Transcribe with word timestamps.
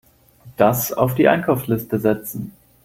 Das 0.57 0.91
auf 0.91 1.13
die 1.13 1.27
Einkaufsliste 1.29 1.99
setzen. 1.99 2.53